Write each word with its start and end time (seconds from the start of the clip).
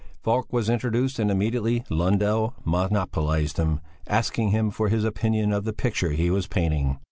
Falk 0.23 0.51
was 0.51 0.67
introduced 0.67 1.19
and 1.19 1.29
immediately 1.29 1.83
Lundell 1.87 2.55
monopolized 2.65 3.57
him, 3.57 3.81
asking 4.07 4.49
him 4.49 4.71
for 4.71 4.89
his 4.89 5.03
opinion 5.03 5.53
of 5.53 5.63
the 5.63 5.73
picture 5.73 6.09
he 6.13 6.31
was 6.31 6.47
painting. 6.47 6.97